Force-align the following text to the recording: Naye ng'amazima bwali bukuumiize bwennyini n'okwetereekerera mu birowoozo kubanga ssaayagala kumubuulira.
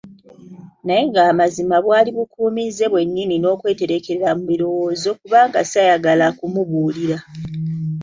Naye 0.85 1.01
ng'amazima 1.09 1.75
bwali 1.85 2.09
bukuumiize 2.17 2.85
bwennyini 2.91 3.35
n'okwetereekerera 3.39 4.29
mu 4.37 4.43
birowoozo 4.51 5.09
kubanga 5.19 5.59
ssaayagala 5.63 6.25
kumubuulira. 6.37 7.17